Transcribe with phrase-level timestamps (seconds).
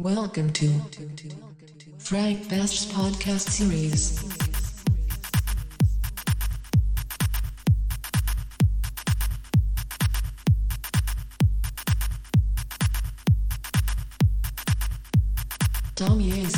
[0.00, 0.68] Welcome to
[1.98, 4.22] Frank Best's podcast series.
[15.96, 16.57] Tommy is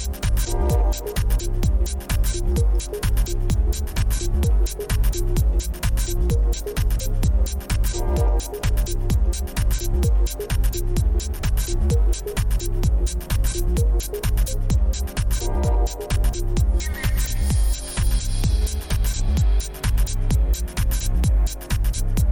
[0.00, 0.90] Thank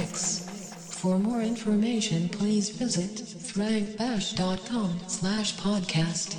[0.00, 0.40] Mix.
[1.00, 3.16] For more information, please visit
[3.52, 6.29] frankbash.com slash podcast.